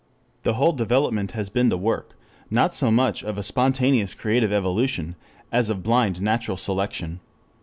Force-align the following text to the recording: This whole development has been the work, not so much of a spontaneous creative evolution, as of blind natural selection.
This 0.41 0.55
whole 0.55 0.73
development 0.73 1.33
has 1.33 1.51
been 1.51 1.69
the 1.69 1.77
work, 1.77 2.15
not 2.49 2.73
so 2.73 2.89
much 2.89 3.23
of 3.23 3.37
a 3.37 3.43
spontaneous 3.43 4.15
creative 4.15 4.51
evolution, 4.51 5.15
as 5.51 5.69
of 5.69 5.83
blind 5.83 6.19
natural 6.23 6.57
selection. 6.57 7.19